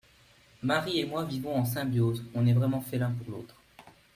Marie 0.63 0.99
et 0.99 1.05
moi 1.05 1.25
vivons 1.25 1.55
en 1.55 1.63
symbiose, 1.63 2.25
on 2.33 2.47
est 2.47 2.53
vraiment 2.53 2.81
fait 2.81 2.97
l'un 2.97 3.11
pour 3.11 3.29
l'autre. 3.29 3.55